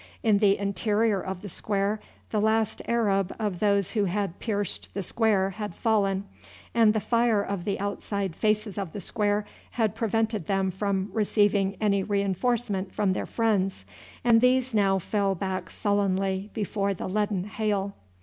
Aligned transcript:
In 0.23 0.39
the 0.39 0.57
interior 0.57 1.21
of 1.21 1.43
the 1.43 1.47
square 1.47 1.99
the 2.31 2.41
last 2.41 2.81
Arab 2.87 3.35
of 3.37 3.59
those 3.59 3.91
who 3.91 4.05
had 4.05 4.39
pierced 4.39 4.95
the 4.95 5.03
square 5.03 5.51
had 5.51 5.75
fallen, 5.75 6.27
and 6.73 6.95
the 6.95 6.99
fire 6.99 7.43
of 7.43 7.65
the 7.65 7.79
outside 7.79 8.35
faces 8.35 8.79
of 8.79 8.93
the 8.93 8.99
square 8.99 9.45
had 9.69 9.93
prevented 9.93 10.47
them 10.47 10.71
from 10.71 11.11
receiving 11.13 11.77
any 11.79 12.01
reinforcement 12.01 12.91
from 12.91 13.13
their 13.13 13.27
friends, 13.27 13.85
and 14.23 14.41
these 14.41 14.73
now 14.73 14.97
fell 14.97 15.35
back 15.35 15.69
sullenly 15.69 16.49
before 16.55 16.95
the 16.95 17.07
leaden 17.07 17.43
hail. 17.43 17.93